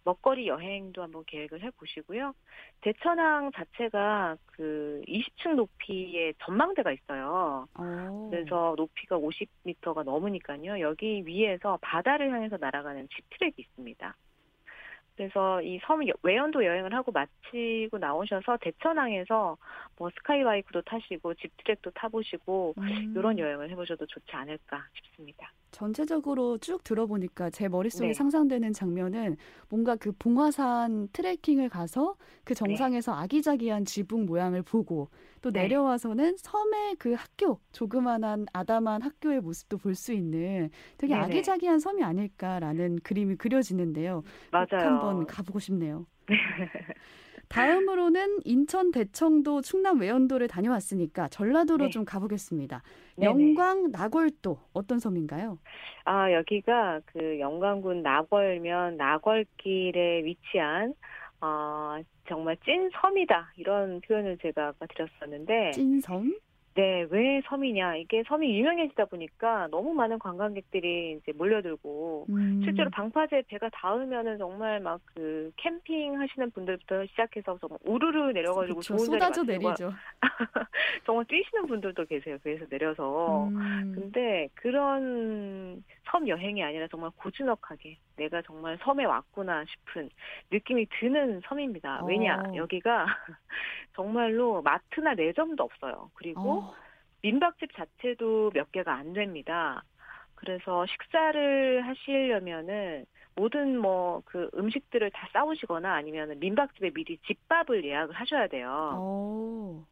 먹거리 0.04 0.50
여행도 0.50 1.02
한번 1.02 1.24
계획을 1.26 1.62
해 1.64 1.70
보시고요. 1.72 2.34
대천항 2.82 3.54
자체가 3.54 4.36
그 4.46 5.02
20층 5.08 5.56
높이의 5.56 6.34
전망대가 6.40 6.92
있어요. 6.92 7.66
오. 7.80 8.30
그래서 8.30 8.74
높이가 8.76 9.18
50m가 9.18 10.04
넘으니까요. 10.04 10.82
여기 10.82 11.24
위에서 11.26 11.80
바다를 11.82 12.30
향해서 12.34 12.58
날아가는 12.58 13.08
집트랙이 13.08 13.54
있습니다. 13.58 14.14
그래서 15.16 15.62
이 15.62 15.80
섬 15.86 16.02
외연도 16.24 16.66
여행을 16.66 16.94
하고 16.94 17.12
마치고 17.12 17.98
나오셔서 17.98 18.58
대천항에서 18.62 19.58
뭐 19.98 20.10
스카이바이크도 20.18 20.82
타시고 20.82 21.34
집트랙도 21.36 21.92
타보시고 21.92 22.74
음. 22.78 23.14
이런 23.16 23.38
여행을 23.40 23.70
해보셔도 23.72 24.06
좋지 24.06 24.32
않을까 24.32 24.84
싶습니다. 24.94 25.52
전체적으로 25.72 26.58
쭉 26.58 26.84
들어보니까 26.84 27.50
제 27.50 27.68
머릿속에 27.68 28.08
네. 28.08 28.14
상상되는 28.14 28.74
장면은 28.74 29.36
뭔가 29.70 29.96
그 29.96 30.12
봉화산 30.18 31.10
트레킹을 31.12 31.70
가서 31.70 32.16
그 32.44 32.54
정상에서 32.54 33.14
아기자기한 33.14 33.84
지붕 33.86 34.26
모양을 34.26 34.64
보고 34.64 35.10
또 35.46 35.52
네. 35.52 35.62
내려와서는 35.62 36.38
섬의 36.38 36.96
그 36.98 37.14
학교, 37.14 37.60
조그만한 37.72 38.48
아담한 38.52 39.04
학교의 39.04 39.42
모습도 39.42 39.78
볼 39.78 39.94
수 39.94 40.12
있는 40.12 40.72
되게 40.98 41.14
네네. 41.14 41.26
아기자기한 41.26 41.78
섬이 41.80 42.04
아닐까라는 42.04 42.98
그림이 43.04 43.36
그려지는데요. 43.36 44.24
꼭 44.58 44.70
맞아요. 44.72 44.88
한번 44.88 45.28
가보고 45.28 45.60
싶네요. 45.60 46.08
다음으로는 47.48 48.40
인천 48.44 48.90
대청도 48.92 49.62
충남 49.62 50.00
외연도를 50.00 50.48
다녀왔으니까 50.48 51.28
전라도로 51.28 51.86
네. 51.86 51.90
좀 51.90 52.06
가보겠습니다. 52.06 52.82
네네. 53.18 53.28
영광 53.28 53.92
나골도 53.92 54.58
어떤 54.74 54.98
섬인가요? 54.98 55.60
아, 56.06 56.32
여기가 56.34 57.02
그 57.06 57.40
영광군 57.40 58.02
나궐면 58.02 58.98
나궐길에 58.98 60.24
위치한 60.26 60.96
어, 61.42 61.98
정말 62.28 62.58
찐 62.66 62.90
섬이다. 63.02 63.54
이런 63.58 64.02
표현을 64.02 64.38
제가 64.42 64.70
아까 64.70 64.86
드렸었는데 64.88 65.72
찐 65.72 66.00
섬? 66.02 66.34
네, 66.76 67.08
왜 67.10 67.42
섬이냐? 67.48 67.96
이게 67.96 68.22
섬이 68.28 68.60
유명해지다 68.60 69.06
보니까 69.06 69.68
너무 69.72 69.94
많은 69.94 70.20
관광객들이 70.20 71.20
이제 71.22 71.32
몰려들고 71.32 72.26
음. 72.30 72.62
실제로 72.66 72.90
방파제 72.90 73.44
배가 73.48 73.70
닿으면은 73.70 74.38
정말 74.38 74.82
막 74.82 75.00
그 75.14 75.52
캠핑 75.56 76.20
하시는 76.20 76.52
분들부터 76.52 77.06
시작해서 77.06 77.58
정말 77.62 77.80
우르르 77.86 78.32
내려가지고 78.32 78.80
그쵸, 78.80 78.98
좋은 78.98 79.06
쏟아져 79.06 79.44
내리죠. 79.44 79.94
정말 81.06 81.24
뛰시는 81.26 81.68
분들도 81.68 82.04
계세요. 82.06 82.38
배에서 82.44 82.66
내려서. 82.70 83.48
음. 83.48 83.94
근데 83.96 84.50
그런 84.56 85.82
섬 86.08 86.28
여행이 86.28 86.64
아니라 86.64 86.88
정말 86.88 87.12
고즈넉하게 87.18 87.98
내가 88.18 88.42
정말 88.42 88.78
섬에 88.82 89.06
왔구나 89.06 89.66
싶은 89.66 90.10
느낌이 90.52 90.88
드는 91.00 91.42
섬입니다. 91.48 92.04
왜냐? 92.06 92.44
어. 92.48 92.56
여기가 92.56 93.06
정말로 93.96 94.62
마트나 94.62 95.16
매점도 95.16 95.64
없어요. 95.64 96.12
그리고 96.14 96.60
어, 96.60 96.76
민박집 97.22 97.74
자체도 97.76 98.52
몇 98.54 98.72
개가 98.72 98.94
안 98.94 99.14
됩니다. 99.14 99.84
그래서 100.36 100.86
식사를 100.86 101.88
하시려면은 101.88 103.06
모든 103.36 103.78
뭐 103.80 104.22
그 104.26 104.50
음식들을 104.56 105.12
다 105.12 105.28
싸우시거나 105.34 105.94
아니면 105.94 106.40
민박집에 106.40 106.92
미리 106.92 107.18
집밥을 107.20 107.84
예약을 107.86 108.16
하셔야 108.16 108.48
돼요. 108.48 108.92
어. 108.98 109.86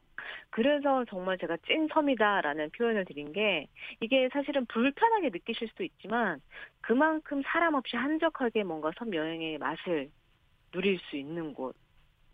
그래서 0.49 1.05
정말 1.05 1.37
제가 1.37 1.57
찐 1.67 1.87
섬이다라는 1.93 2.71
표현을 2.71 3.05
드린 3.05 3.31
게 3.33 3.67
이게 3.99 4.29
사실은 4.31 4.65
불편하게 4.67 5.29
느끼실 5.29 5.67
수도 5.69 5.83
있지만 5.83 6.41
그만큼 6.81 7.41
사람 7.45 7.73
없이 7.75 7.95
한적하게 7.95 8.63
뭔가 8.63 8.91
섬 8.97 9.13
여행의 9.13 9.57
맛을 9.57 10.09
누릴 10.71 10.99
수 11.09 11.17
있는 11.17 11.53
곳. 11.53 11.75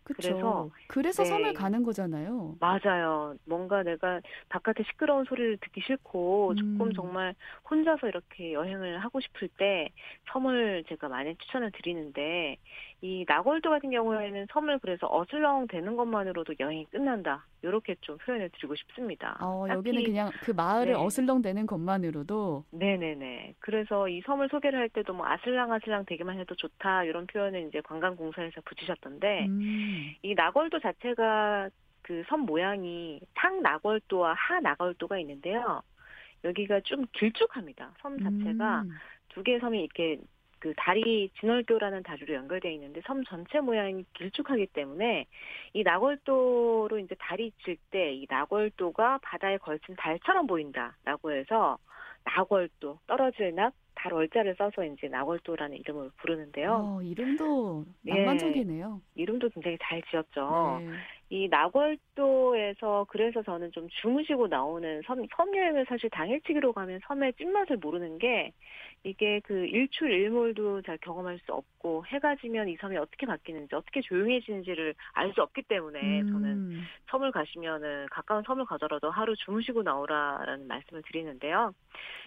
그쵸. 0.04 0.22
그래서, 0.22 0.70
그래서 0.88 1.22
네. 1.22 1.28
섬을 1.28 1.52
가는 1.54 1.82
거잖아요. 1.82 2.56
맞아요. 2.58 3.34
뭔가 3.44 3.82
내가 3.82 4.20
바깥에 4.48 4.82
시끄러운 4.84 5.24
소리를 5.24 5.58
듣기 5.58 5.82
싫고 5.82 6.54
조금 6.56 6.86
음. 6.88 6.92
정말 6.94 7.34
혼자서 7.70 8.08
이렇게 8.08 8.52
여행을 8.52 8.98
하고 8.98 9.20
싶을 9.20 9.48
때 9.56 9.88
섬을 10.32 10.84
제가 10.88 11.08
많이 11.08 11.34
추천을 11.36 11.70
드리는데 11.70 12.56
이 13.02 13.24
나골도 13.26 13.70
같은 13.70 13.90
경우에는 13.90 14.46
섬을 14.52 14.78
그래서 14.80 15.06
어슬렁 15.10 15.66
되는 15.68 15.96
것만으로도 15.96 16.54
여행이 16.60 16.86
끝난다. 16.86 17.46
이렇게 17.62 17.94
좀 18.00 18.16
표현을 18.18 18.50
드리고 18.50 18.74
싶습니다. 18.74 19.36
어, 19.40 19.66
여기는 19.68 20.02
그냥 20.04 20.30
그 20.42 20.52
마을을 20.52 20.92
네. 20.92 20.98
어슬렁대는 20.98 21.66
것만으로도 21.66 22.64
네네네. 22.70 23.54
그래서 23.58 24.08
이 24.08 24.20
섬을 24.22 24.48
소개를 24.50 24.78
할 24.78 24.88
때도 24.88 25.12
뭐 25.12 25.26
아슬랑 25.26 25.72
아슬랑 25.72 26.04
되기만 26.06 26.38
해도 26.38 26.54
좋다 26.54 27.04
이런 27.04 27.26
표현을 27.26 27.68
이제 27.68 27.80
관광공사에서 27.82 28.60
붙이셨던데 28.64 29.46
음. 29.46 30.14
이 30.22 30.34
나골도 30.34 30.80
자체가 30.80 31.68
그 32.02 32.24
섬 32.28 32.40
모양이 32.40 33.20
상 33.34 33.62
나골도와 33.62 34.34
하 34.34 34.60
나골도가 34.60 35.18
있는데요. 35.20 35.82
여기가 36.44 36.80
좀 36.80 37.04
길쭉합니다. 37.12 37.92
섬 38.00 38.18
자체가 38.18 38.82
음. 38.82 38.90
두 39.30 39.42
개의 39.42 39.60
섬이 39.60 39.80
이렇게 39.80 40.18
그 40.60 40.74
다리 40.76 41.30
진월교라는 41.40 42.02
다리로 42.02 42.34
연결되어 42.34 42.70
있는데 42.72 43.00
섬 43.06 43.24
전체 43.24 43.60
모양이 43.60 44.04
길쭉하기 44.12 44.66
때문에 44.68 45.26
이 45.72 45.82
나골도로 45.82 46.98
이제 46.98 47.16
다리 47.18 47.50
칠 47.64 47.76
때이 47.90 48.26
나골도가 48.28 49.20
바다에 49.22 49.56
걸친 49.56 49.96
달처럼 49.96 50.46
보인다라고 50.46 51.32
해서 51.32 51.78
나골도 52.24 52.98
떨어질 53.06 53.54
낙 53.54 53.72
달월자를 53.94 54.54
써서 54.56 54.84
이제 54.84 55.08
나골도라는 55.08 55.76
이름을 55.78 56.10
부르는데요. 56.16 56.72
어, 56.72 57.02
이름도 57.02 57.84
예. 58.06 58.14
낭만적이네요. 58.14 59.00
이름도 59.14 59.48
굉장히 59.50 59.78
잘 59.82 60.02
지었죠. 60.10 60.80
네. 60.80 60.90
이 61.32 61.48
나골도에서 61.48 63.06
그래서 63.08 63.40
저는 63.42 63.70
좀 63.70 63.88
주무시고 64.02 64.48
나오는 64.48 65.00
섬, 65.06 65.24
섬 65.36 65.56
여행을 65.56 65.86
사실 65.88 66.10
당일치기로 66.10 66.72
가면 66.72 67.00
섬의 67.06 67.34
찐맛을 67.34 67.76
모르는 67.76 68.18
게 68.18 68.52
이게 69.04 69.40
그 69.44 69.64
일출 69.66 70.10
일몰도 70.10 70.82
잘 70.82 70.98
경험할 70.98 71.38
수 71.46 71.52
없고 71.52 72.04
해가 72.06 72.34
지면 72.36 72.68
이 72.68 72.76
섬이 72.76 72.96
어떻게 72.98 73.26
바뀌는지 73.26 73.74
어떻게 73.74 74.00
조용해지는지를 74.02 74.94
알 75.14 75.30
수 75.32 75.42
없기 75.42 75.62
때문에 75.62 76.24
저는 76.24 76.44
음. 76.44 76.82
섬을 77.08 77.30
가시면은 77.30 78.06
가까운 78.10 78.42
섬을 78.42 78.64
가더라도 78.64 79.10
하루 79.12 79.36
주무시고 79.36 79.84
나오라라는 79.84 80.66
말씀을 80.66 81.02
드리는데요. 81.02 81.72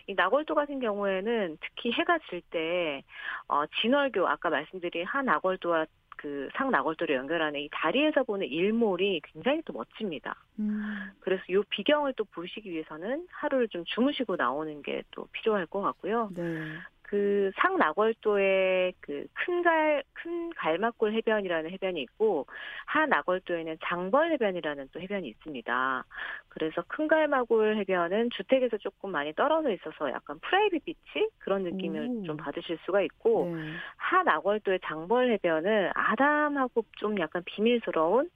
이 0.07 0.13
나골도 0.13 0.55
같은 0.55 0.79
경우에는 0.79 1.57
특히 1.59 1.91
해가 1.91 2.19
질 2.29 2.41
때 2.49 3.03
어, 3.47 3.65
진월교 3.81 4.27
아까 4.27 4.49
말씀드린 4.49 5.05
한 5.05 5.25
나골도와 5.25 5.85
그 6.23 6.47
상나골도를 6.55 7.15
연결하는 7.17 7.59
이 7.59 7.69
다리에서 7.69 8.23
보는 8.23 8.47
일몰이 8.47 9.21
굉장히 9.25 9.61
또 9.65 9.73
멋집니다. 9.73 10.37
음. 10.57 11.11
그래서 11.19 11.43
이 11.49 11.61
비경을 11.69 12.13
또 12.13 12.23
보시기 12.23 12.71
위해서는 12.71 13.27
하루를 13.29 13.67
좀 13.67 13.83
주무시고 13.85 14.37
나오는 14.37 14.81
게 14.81 15.03
또 15.11 15.27
필요할 15.31 15.65
것 15.65 15.81
같고요. 15.81 16.29
네. 16.33 16.77
그 17.13 17.51
상나골도에 17.57 18.93
그 18.99 19.27
큰갈 19.35 20.01
큰 20.13 20.49
갈막골 20.55 21.13
해변이라는 21.13 21.69
해변이 21.69 22.01
있고 22.01 22.47
하나골도에는 22.87 23.77
장벌 23.85 24.31
해변이라는 24.31 24.89
또 24.91 24.99
해변이 24.99 25.27
있습니다. 25.27 26.05
그래서 26.49 26.83
큰 26.87 27.07
갈막골 27.07 27.77
해변은 27.77 28.31
주택에서 28.31 28.77
조금 28.77 29.11
많이 29.11 29.31
떨어져 29.33 29.69
있어서 29.69 30.09
약간 30.09 30.39
private 30.39 30.85
beach 30.85 31.29
그런 31.37 31.61
느낌을 31.61 32.07
오. 32.09 32.23
좀 32.23 32.35
받으실 32.35 32.79
수가 32.83 33.03
있고 33.03 33.53
네. 33.55 33.73
하나골도의 33.97 34.79
장벌 34.83 35.29
해변은 35.33 35.91
아담하고 35.93 36.83
좀 36.97 37.19
약간 37.19 37.43
비밀스러운 37.45 38.27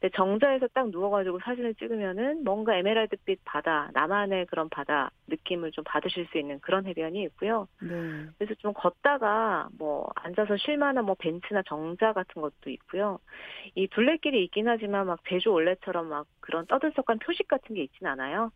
근데 0.00 0.16
정자에서 0.16 0.66
딱 0.68 0.88
누워가지고 0.88 1.40
사진을 1.40 1.74
찍으면은 1.74 2.42
뭔가 2.42 2.74
에메랄드빛 2.74 3.40
바다, 3.44 3.90
나만의 3.92 4.46
그런 4.46 4.70
바다 4.70 5.10
느낌을 5.26 5.72
좀 5.72 5.84
받으실 5.84 6.26
수 6.32 6.38
있는 6.38 6.58
그런 6.60 6.86
해변이 6.86 7.22
있고요. 7.24 7.68
네. 7.82 8.26
그래서 8.38 8.54
좀 8.58 8.72
걷다가 8.72 9.68
뭐 9.78 10.08
앉아서 10.14 10.56
쉴만한 10.56 11.04
뭐 11.04 11.14
벤치나 11.18 11.62
정자 11.66 12.14
같은 12.14 12.40
것도 12.40 12.70
있고요. 12.70 13.18
이 13.74 13.88
둘레길이 13.88 14.42
있긴 14.44 14.68
하지만 14.68 15.06
막 15.06 15.20
제주 15.28 15.50
올레처럼 15.50 16.08
막 16.08 16.26
그런 16.40 16.66
떠들썩한 16.66 17.18
표식 17.18 17.46
같은 17.46 17.74
게 17.74 17.82
있진 17.82 18.06
않아요. 18.06 18.52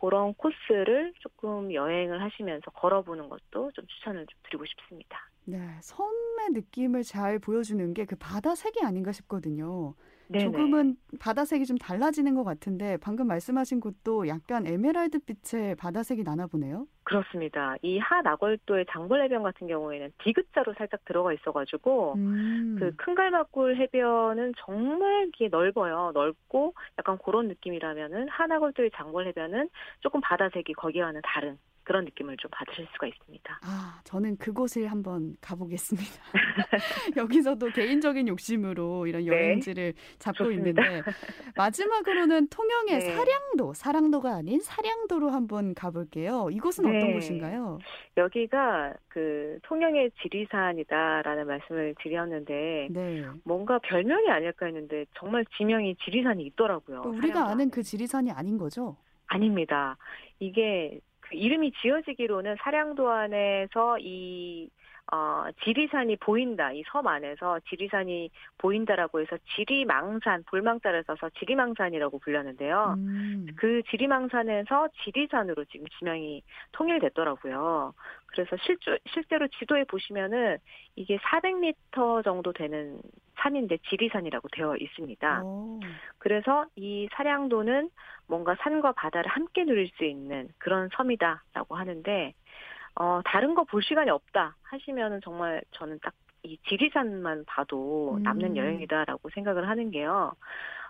그런 0.00 0.32
코스를 0.34 1.12
조금 1.20 1.72
여행을 1.74 2.22
하시면서 2.22 2.70
걸어보는 2.70 3.28
것도 3.28 3.70
좀 3.72 3.86
추천을 3.86 4.26
좀 4.26 4.38
드리고 4.44 4.64
싶습니다. 4.64 5.18
네, 5.44 5.58
섬의 5.80 6.50
느낌을 6.54 7.02
잘 7.02 7.38
보여주는 7.38 7.92
게 7.92 8.06
그 8.06 8.16
바다 8.18 8.54
색이 8.54 8.80
아닌가 8.82 9.12
싶거든요. 9.12 9.94
네네. 10.28 10.44
조금은 10.44 10.96
바다색이 11.20 11.66
좀 11.66 11.78
달라지는 11.78 12.34
것 12.34 12.44
같은데 12.44 12.96
방금 13.00 13.26
말씀하신 13.28 13.80
곳도 13.80 14.28
약간 14.28 14.66
에메랄드 14.66 15.20
빛의 15.20 15.76
바다색이 15.76 16.24
나나 16.24 16.46
보네요. 16.46 16.86
그렇습니다. 17.04 17.76
이 17.82 17.98
하나골도의 17.98 18.86
장벌해변 18.90 19.42
같은 19.44 19.68
경우에는 19.68 20.12
디귿자로 20.24 20.74
살짝 20.74 21.04
들어가 21.04 21.32
있어가지고 21.32 22.14
음. 22.16 22.76
그 22.78 22.94
큰갈막골 22.96 23.76
해변은 23.76 24.54
정말 24.58 25.30
기 25.32 25.48
넓어요. 25.48 26.10
넓고 26.12 26.74
약간 26.98 27.18
그런 27.24 27.46
느낌이라면은 27.48 28.28
하나골도의 28.28 28.90
장벌해변은 28.96 29.68
조금 30.00 30.20
바다색이 30.20 30.72
거기와는 30.72 31.20
다른 31.22 31.58
그런 31.86 32.04
느낌을 32.04 32.36
좀 32.38 32.50
받으실 32.52 32.86
수가 32.92 33.06
있습니다. 33.06 33.60
아, 33.62 34.00
저는 34.02 34.36
그곳을 34.38 34.88
한번 34.88 35.36
가보겠습니다. 35.40 36.10
여기서도 37.16 37.68
개인적인 37.68 38.26
욕심으로 38.26 39.06
이런 39.06 39.22
네. 39.22 39.28
여행지를 39.28 39.92
네, 39.92 40.16
잡고 40.18 40.44
좋습니다. 40.44 40.82
있는데 40.82 41.02
마지막으로는 41.56 42.48
통영의 42.48 42.98
네. 42.98 43.00
사량도, 43.00 43.74
사랑도가 43.74 44.34
아닌 44.34 44.60
사량도로 44.60 45.30
한번 45.30 45.74
가볼게요. 45.74 46.48
이곳은 46.50 46.90
네. 46.90 46.96
어떤 46.96 47.12
곳인가요? 47.12 47.78
여기가 48.16 48.94
그 49.06 49.60
통영의 49.62 50.10
지리산이다라는 50.22 51.46
말씀을 51.46 51.94
드렸는데 52.02 52.88
네. 52.90 53.24
뭔가 53.44 53.78
별명이 53.78 54.28
아닐까 54.28 54.66
했는데 54.66 55.06
정말 55.16 55.44
지명이 55.56 55.94
지리산이 56.04 56.44
있더라고요. 56.46 57.02
우리가 57.06 57.48
아는 57.48 57.70
그 57.70 57.84
지리산이 57.84 58.32
아닌 58.32 58.58
거죠? 58.58 58.96
아닙니다. 59.28 59.96
이게 60.38 61.00
그 61.28 61.36
이름이 61.36 61.72
지어지기로는 61.82 62.56
사량도 62.60 63.10
안에서 63.10 63.98
이 64.00 64.68
어, 65.12 65.44
지리산이 65.64 66.16
보인다. 66.16 66.72
이 66.72 66.82
섬 66.92 67.06
안에서 67.06 67.60
지리산이 67.68 68.30
보인다라고 68.58 69.20
해서 69.20 69.36
지리망산, 69.54 70.44
볼망자를 70.44 71.04
써서 71.04 71.28
지리망산이라고 71.38 72.18
불렸는데요. 72.18 72.94
음. 72.98 73.46
그 73.56 73.82
지리망산에서 73.90 74.88
지리산으로 75.04 75.64
지금 75.66 75.86
지명이 75.98 76.42
통일됐더라고요. 76.72 77.92
그래서 78.26 78.56
실주, 78.64 78.98
실제로 79.12 79.46
지도에 79.48 79.84
보시면은 79.84 80.58
이게 80.96 81.18
400m 81.18 82.24
정도 82.24 82.52
되는 82.52 83.00
산인데 83.36 83.78
지리산이라고 83.88 84.48
되어 84.48 84.76
있습니다. 84.76 85.42
오. 85.44 85.80
그래서 86.18 86.66
이 86.76 87.08
사량도는 87.12 87.90
뭔가 88.26 88.56
산과 88.60 88.92
바다를 88.92 89.30
함께 89.30 89.64
누릴 89.64 89.88
수 89.96 90.04
있는 90.04 90.48
그런 90.58 90.88
섬이다라고 90.94 91.76
하는데 91.76 92.34
어, 92.96 93.20
다른 93.24 93.54
거 93.54 93.64
볼 93.64 93.82
시간이 93.82 94.10
없다 94.10 94.56
하시면은 94.62 95.20
정말 95.22 95.62
저는 95.72 95.98
딱 96.00 96.14
이 96.46 96.58
지리산만 96.68 97.44
봐도 97.46 98.18
남는 98.22 98.52
음. 98.52 98.56
여행이다라고 98.56 99.30
생각을 99.30 99.68
하는 99.68 99.90
게요. 99.90 100.32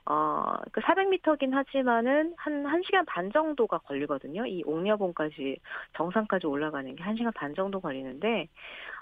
어, 0.05 0.55
그 0.71 0.81
400m긴 0.81 1.53
하지만은 1.53 2.35
한 2.37 2.62
1시간 2.64 3.05
반 3.07 3.33
정도가 3.33 3.79
걸리거든요. 3.79 4.47
이 4.47 4.62
옥녀봉까지, 4.66 5.59
정상까지 5.97 6.47
올라가는 6.47 6.95
게 6.95 7.03
1시간 7.03 7.33
반 7.35 7.55
정도 7.55 7.81
걸리는데, 7.81 8.49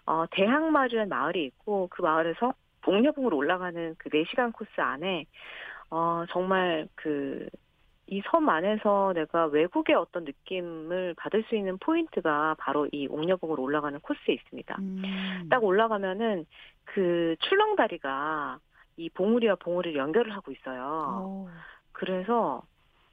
어, 0.07 0.25
대항마주라는 0.31 1.09
마을이 1.09 1.45
있고, 1.47 1.89
그 1.91 2.03
마을에서 2.03 2.55
옥녀봉으로 2.87 3.37
올라가는 3.37 3.95
그 3.99 4.09
4시간 4.11 4.53
코스 4.53 4.81
안에, 4.81 5.27
어, 5.91 6.25
정말 6.31 6.89
그, 6.95 7.49
이 8.07 8.21
섬 8.31 8.49
안에서 8.49 9.13
내가 9.15 9.47
외국의 9.47 9.97
어떤 9.97 10.25
느낌을 10.25 11.15
받을 11.17 11.43
수 11.45 11.57
있는 11.57 11.79
포인트가 11.79 12.55
바로 12.59 12.87
이 12.93 13.07
옥녀봉으로 13.09 13.63
올라가는 13.63 13.99
코스에 14.01 14.35
있습니다. 14.35 14.77
음. 14.79 15.47
딱 15.49 15.65
올라가면은 15.65 16.47
그 16.85 17.37
출렁다리가 17.41 18.59
이 18.97 19.09
봉우리와 19.11 19.57
봉우리를 19.57 19.99
연결을 19.99 20.33
하고 20.33 20.53
있어요. 20.53 21.47
오. 21.47 21.49
그래서 21.93 22.63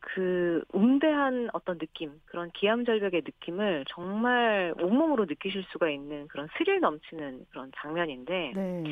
그 0.02 0.64
웅대한 0.74 1.50
어떤 1.54 1.78
느낌, 1.78 2.20
그런 2.26 2.52
기암절벽의 2.52 3.22
느낌을 3.24 3.86
정말 3.88 4.74
온몸으로 4.80 5.26
느끼실 5.26 5.64
수가 5.72 5.90
있는 5.90 6.28
그런 6.28 6.50
스릴 6.58 6.80
넘치는 6.80 7.46
그런 7.52 7.72
장면인데, 7.78 8.54
네. 8.56 8.84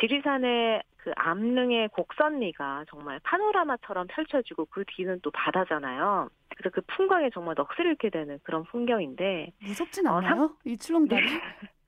지리산의 0.00 0.82
그 0.96 1.12
암릉의 1.16 1.88
곡선미가 1.88 2.84
정말 2.88 3.20
파노라마처럼 3.22 4.06
펼쳐지고 4.08 4.66
그 4.66 4.84
뒤는 4.86 5.20
또 5.22 5.30
바다잖아요. 5.30 6.28
그래서 6.56 6.74
그 6.74 6.80
풍광에 6.82 7.30
정말 7.30 7.54
넋을 7.54 7.86
잃게 7.86 8.10
되는 8.10 8.38
그런 8.42 8.64
풍경인데 8.64 9.52
무섭진 9.62 10.06
않나요? 10.06 10.18
어, 10.18 10.36
상... 10.36 10.56
이 10.64 10.76
출렁다리? 10.76 11.24
네. 11.24 11.40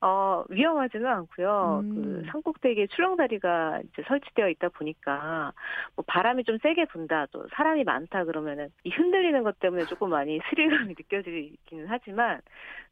어, 0.00 0.44
위험하지는 0.48 1.06
않고요. 1.06 1.80
음. 1.82 1.94
그 1.94 2.30
산꼭대기에 2.30 2.86
출렁다리가 2.88 3.80
이제 3.80 4.02
설치되어 4.06 4.48
있다 4.50 4.68
보니까 4.68 5.52
뭐 5.96 6.04
바람이 6.06 6.44
좀 6.44 6.58
세게 6.62 6.86
분다, 6.86 7.26
또 7.32 7.46
사람이 7.54 7.84
많다 7.84 8.24
그러면은 8.24 8.68
이 8.84 8.90
흔들리는 8.90 9.42
것 9.42 9.58
때문에 9.58 9.86
조금 9.86 10.10
많이 10.10 10.40
스릴감이 10.50 10.94
느껴지기는 10.96 11.86
하지만 11.88 12.40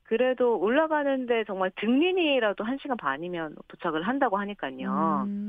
그래도 0.09 0.57
올라가는데 0.59 1.45
정말 1.45 1.73
등린이라도 1.77 2.65
1시간 2.65 2.97
반이면 2.97 3.57
도착을 3.67 4.03
한다고 4.03 4.37
하니까요. 4.39 5.25
음. 5.27 5.49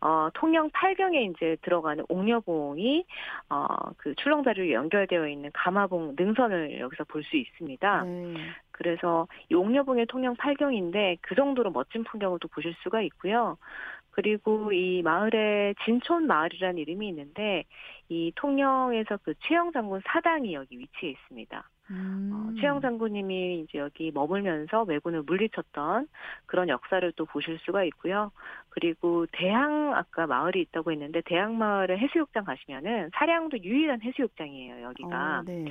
어, 0.00 0.28
통영 0.32 0.70
8경에 0.70 1.30
이제 1.30 1.56
들어가는 1.62 2.04
옥녀봉이 2.08 3.04
어, 3.50 3.66
그 3.98 4.14
출렁다리로 4.14 4.72
연결되어 4.72 5.28
있는 5.28 5.50
가마봉 5.52 6.14
능선을 6.18 6.80
여기서 6.80 7.04
볼 7.04 7.22
수 7.28 7.36
있습니다. 7.36 8.04
네. 8.04 8.34
그래서 8.70 9.26
이 9.50 9.54
옥녀봉의 9.54 10.06
통영 10.06 10.34
8경인데 10.36 11.18
그 11.20 11.34
정도로 11.34 11.70
멋진 11.70 12.04
풍경을 12.04 12.38
또 12.40 12.48
보실 12.48 12.74
수가 12.82 13.02
있고요. 13.02 13.58
그리고 14.12 14.72
이 14.72 15.02
마을에 15.02 15.74
진촌 15.84 16.26
마을이라는 16.26 16.78
이름이 16.78 17.08
있는데 17.08 17.64
이 18.08 18.32
통영에서 18.36 19.18
그 19.22 19.34
최영 19.40 19.72
장군 19.72 20.00
사당이 20.06 20.54
여기 20.54 20.78
위치해 20.78 21.12
있습니다. 21.12 21.68
음. 21.90 22.30
어, 22.32 22.60
최영 22.60 22.80
장군님이 22.80 23.60
이제 23.60 23.78
여기 23.78 24.10
머물면서 24.12 24.82
왜군을 24.82 25.22
물리쳤던 25.22 26.08
그런 26.46 26.68
역사를 26.68 27.10
또 27.12 27.24
보실 27.24 27.58
수가 27.60 27.84
있고요. 27.84 28.30
그리고 28.70 29.26
대항 29.32 29.94
아까 29.94 30.26
마을이 30.26 30.60
있다고 30.62 30.92
했는데 30.92 31.22
대항 31.24 31.56
마을의 31.58 31.98
해수욕장 31.98 32.44
가시면은 32.44 33.10
사량도 33.14 33.62
유일한 33.62 34.02
해수욕장이에요 34.02 34.82
여기가. 34.82 35.38
어, 35.38 35.42
네. 35.46 35.64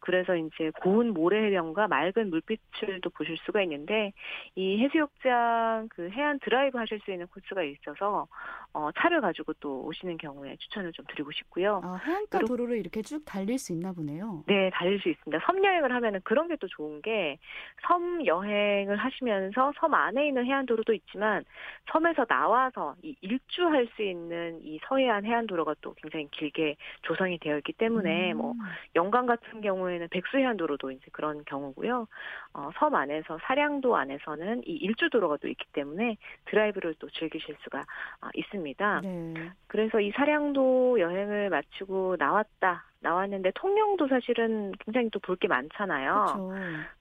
그래서 0.00 0.36
이제 0.36 0.70
고운 0.82 1.12
모래해변과 1.12 1.88
맑은 1.88 2.30
물빛을 2.30 3.00
또 3.02 3.10
보실 3.10 3.36
수가 3.44 3.62
있는데 3.62 4.12
이 4.54 4.78
해수욕장 4.82 5.88
그 5.90 6.10
해안 6.10 6.38
드라이브 6.40 6.78
하실 6.78 7.00
수 7.00 7.10
있는 7.12 7.26
코스가 7.28 7.62
있어서 7.62 8.26
어, 8.72 8.90
차를 8.96 9.20
가지고 9.20 9.52
또 9.54 9.84
오시는 9.84 10.18
경우에 10.18 10.56
추천을 10.58 10.92
좀 10.92 11.04
드리고 11.08 11.32
싶고요. 11.32 11.80
아, 11.84 11.96
해안가 12.04 12.40
도로를 12.40 12.76
이렇게 12.78 13.02
쭉 13.02 13.24
달릴 13.24 13.58
수 13.58 13.72
있나 13.72 13.92
보네요. 13.92 14.44
네, 14.46 14.70
달릴 14.70 15.00
수 15.00 15.08
있습니다. 15.08 15.44
섬 15.46 15.64
여행을 15.64 15.92
하면은 15.94 16.20
그런 16.24 16.46
게 16.48 16.56
또 16.60 16.66
좋은 16.66 17.00
게 17.02 17.38
섬 17.86 18.24
여행을 18.26 18.96
하시면서 18.96 19.72
섬 19.78 19.94
안에 19.94 20.28
있는 20.28 20.44
해안 20.46 20.66
도로도 20.66 20.92
있지만 20.94 21.44
섬에서 21.92 22.24
나와서 22.24 22.94
이 23.02 23.14
일주할 23.20 23.88
수 23.94 24.02
있는 24.02 24.60
이 24.62 24.78
서해안 24.88 25.24
해안 25.24 25.46
도로가 25.46 25.74
또 25.80 25.94
굉장히 25.94 26.28
길게 26.30 26.76
조성이 27.02 27.38
되어 27.38 27.56
있기 27.58 27.72
때문에 27.74 28.34
뭐 28.34 28.52
음. 28.52 28.56
뭐 28.58 28.66
영광 28.96 29.26
같은 29.26 29.60
경우 29.60 29.87
에는 29.90 30.08
백수해안도로도 30.10 30.90
이제 30.90 31.06
그런 31.12 31.44
경우고요. 31.44 32.06
어, 32.54 32.70
섬 32.78 32.94
안에서 32.94 33.38
사량도 33.42 33.96
안에서는 33.96 34.62
이 34.66 34.72
일주도로가 34.72 35.38
또 35.38 35.48
있기 35.48 35.64
때문에 35.72 36.16
드라이브를 36.46 36.94
또 36.98 37.08
즐기실 37.10 37.56
수가 37.60 37.80
어, 38.22 38.28
있습니다. 38.34 39.00
네. 39.02 39.34
그래서 39.66 40.00
이 40.00 40.10
사량도 40.12 41.00
여행을 41.00 41.50
마치고 41.50 42.16
나왔다. 42.18 42.84
나왔는데 43.00 43.52
통영도 43.54 44.08
사실은 44.08 44.72
굉장히 44.84 45.08
또 45.10 45.20
볼 45.20 45.36
게 45.36 45.46
많잖아요. 45.46 46.12
그렇죠. 46.12 46.52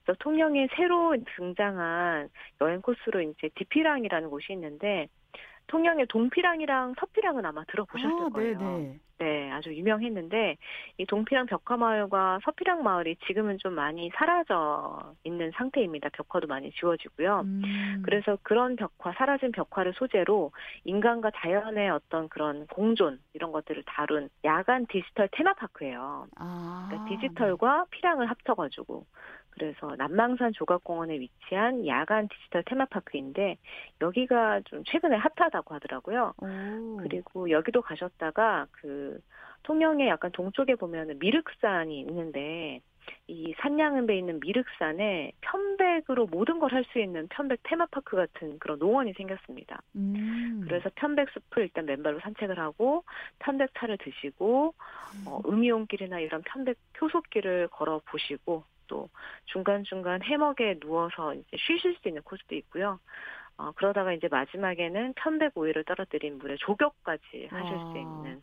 그래서 0.04 0.18
통영에 0.20 0.68
새로 0.76 1.16
등장한 1.36 2.30
여행 2.62 2.82
코스로 2.82 3.22
이제 3.22 3.50
디피랑이라는 3.56 4.30
곳이 4.30 4.54
있는데 4.54 5.08
통영의 5.68 6.08
동피랑이랑 6.08 6.96
서피랑은 7.00 7.46
아마 7.46 7.64
들어보셨을 7.66 8.26
아, 8.26 8.30
거예요. 8.30 8.60
네네. 8.60 9.00
네, 9.20 9.52
아주 9.52 9.74
유명했는데 9.74 10.58
이 10.98 11.06
동피랑 11.06 11.48
벽화 11.48 11.76
마을과 11.76 12.40
서피랑 12.44 12.84
마을이 12.84 13.16
지금은 13.26 13.58
좀 13.58 13.74
많이 13.74 14.12
사라져 14.14 15.16
있는 15.24 15.52
상태입니다. 15.56 16.10
벽화도 16.10 16.46
많이 16.46 16.72
지워지고요. 16.72 17.42
음. 17.46 18.02
그래서 18.06 18.38
그런 18.44 18.76
벽화, 18.76 19.14
사라진 19.14 19.52
벽화를 19.52 19.94
소재로 19.94 20.52
인간과 20.84 21.32
자연의 21.36 21.90
어떤 21.90 22.30
그런 22.30 22.68
공존 22.68 23.20
이런 23.34 23.52
것들을 23.52 23.84
다룬 23.88 24.30
야간 24.44 24.86
디지털 24.86 25.28
테마파크예요. 25.32 26.28
아, 26.36 26.86
그러니까 26.88 27.10
디지털과 27.10 27.86
피랑을 27.90 28.30
합쳐가지고 28.30 29.06
그래서 29.58 29.96
남망산 29.98 30.54
조각공원에 30.54 31.20
위치한 31.20 31.88
야간 31.88 32.28
디지털 32.28 32.64
테마파크인데 32.64 33.58
여기가 34.02 34.62
좀 34.66 34.84
최근에 34.86 35.18
핫하다고 35.18 35.74
하더라고요. 35.74 36.34
오. 36.38 36.98
그리고 36.98 37.50
여기도 37.50 37.82
가셨다가 37.82 38.68
그 38.72 39.20
통영의 39.64 40.08
약간 40.10 40.32
동쪽에 40.32 40.76
보면 40.76 41.18
미륵산이 41.20 42.00
있는데 42.02 42.82
이 43.28 43.54
산양읍에 43.58 44.18
있는 44.18 44.40
미륵산에 44.42 45.32
편백으로 45.42 46.28
모든 46.28 46.60
걸 46.60 46.74
할 46.74 46.84
수 46.92 47.00
있는 47.00 47.28
편백 47.30 47.62
테마파크 47.64 48.16
같은 48.16 48.60
그런 48.60 48.78
농원이 48.78 49.14
생겼습니다. 49.14 49.82
음. 49.96 50.62
그래서 50.66 50.90
편백 50.96 51.30
숲을 51.30 51.64
일단 51.64 51.86
맨발로 51.86 52.20
산책을 52.20 52.60
하고 52.60 53.04
편백 53.40 53.72
차를 53.78 53.98
드시고 53.98 54.74
어, 55.26 55.40
음이온길이나 55.48 56.20
이런 56.20 56.44
편백 56.44 56.78
효소길을 57.02 57.70
걸어 57.70 58.02
보시고 58.06 58.64
또 58.88 59.10
중간중간 59.46 60.24
해먹에 60.24 60.80
누워서 60.80 61.34
이제 61.34 61.58
쉬실 61.58 61.96
수 62.02 62.08
있는 62.08 62.22
코스도 62.24 62.56
있고요. 62.56 63.00
어, 63.58 63.72
그러다가 63.72 64.14
이제 64.14 64.28
마지막에는 64.28 65.14
편백 65.16 65.58
오일을 65.58 65.84
떨어뜨린 65.84 66.38
물에 66.38 66.58
조격까지 66.58 67.48
하실 67.50 67.76
와. 67.76 67.92
수 67.92 67.98
있는 67.98 68.42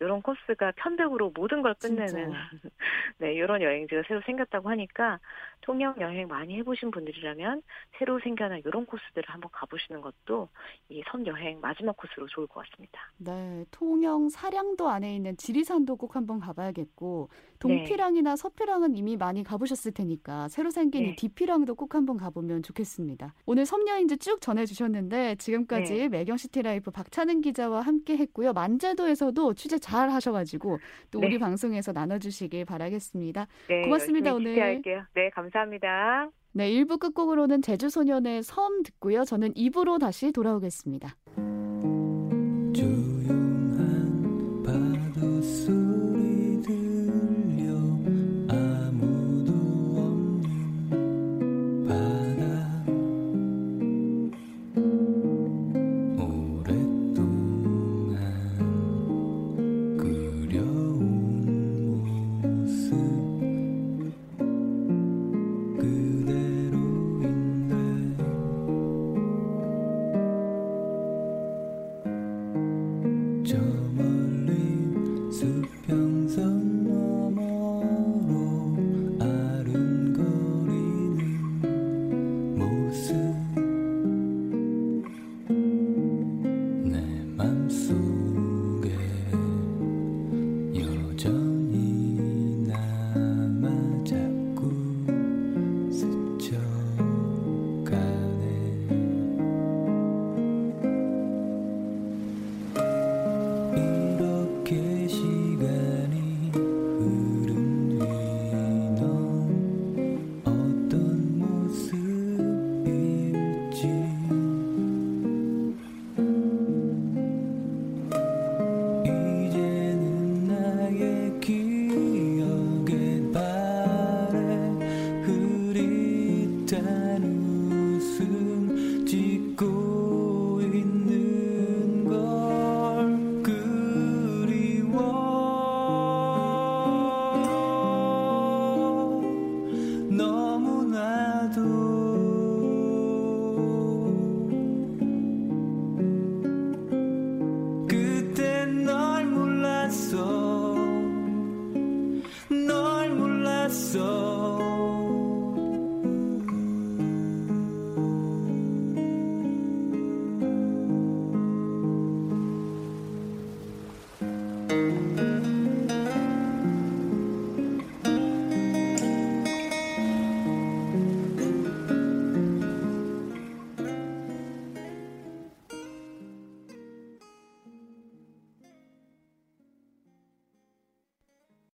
이런 0.00 0.22
코스가 0.22 0.72
편백으로 0.76 1.32
모든 1.34 1.62
걸 1.62 1.74
끝내는. 1.74 2.32
네 3.18 3.34
이런 3.34 3.62
여행지가 3.62 4.02
새로 4.08 4.20
생겼다고 4.26 4.68
하니까 4.70 5.20
통영 5.60 5.94
여행 6.00 6.26
많이 6.28 6.56
해보신 6.58 6.90
분들이라면 6.90 7.62
새로 7.98 8.18
생겨난 8.20 8.62
이런 8.64 8.84
코스들을 8.86 9.24
한번 9.28 9.50
가보시는 9.52 10.00
것도 10.00 10.48
이 10.88 11.02
섬 11.10 11.26
여행 11.26 11.60
마지막 11.60 11.96
코스로 11.96 12.26
좋을 12.28 12.46
것 12.46 12.64
같습니다. 12.66 13.12
네, 13.18 13.64
통영 13.70 14.28
사량도 14.28 14.88
안에 14.88 15.14
있는 15.16 15.36
지리산도 15.36 15.96
꼭 15.96 16.16
한번 16.16 16.40
가봐야겠고 16.40 17.28
네. 17.30 17.48
동피랑이나 17.58 18.36
서피랑은 18.36 18.96
이미 18.96 19.16
많이 19.16 19.42
가보셨을 19.44 19.92
테니까 19.92 20.48
새로 20.48 20.70
생긴 20.70 21.02
이 21.02 21.06
네. 21.08 21.16
디피랑도 21.16 21.74
꼭 21.74 21.94
한번 21.94 22.16
가보면 22.16 22.62
좋겠습니다. 22.62 23.34
오늘 23.46 23.66
섬 23.66 23.86
여행지 23.86 24.16
쭉 24.16 24.40
전해주셨는데 24.40 25.36
지금까지 25.36 25.94
네. 25.94 26.08
매경시티라이프 26.08 26.90
박찬은 26.90 27.40
기자와 27.42 27.82
함께했고요. 27.82 28.52
만제도에서도 28.52 29.54
취재 29.62 29.78
잘 29.78 30.10
하셔가지고 30.10 30.78
또 31.12 31.20
우리 31.20 31.30
네. 31.30 31.38
방송에서 31.38 31.92
나눠주시길 31.92 32.64
바라겠습니다. 32.64 33.46
네, 33.68 33.82
고맙습니다, 33.82 34.34
오늘. 34.34 34.54
취재할게요. 34.54 35.04
네, 35.14 35.30
감사합니다. 35.30 36.30
네, 36.52 36.68
1부 36.70 36.98
끝곡으로는 36.98 37.62
제주소년의 37.62 38.42
섬 38.42 38.82
듣고요. 38.82 39.24
저는 39.24 39.54
2부로 39.54 40.00
다시 40.00 40.32
돌아오겠습니다. 40.32 41.14